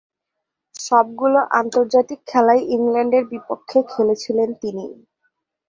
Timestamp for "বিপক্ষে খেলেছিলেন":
3.31-4.49